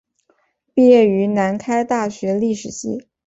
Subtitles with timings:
[0.73, 3.07] 毕业于南开大学历史系。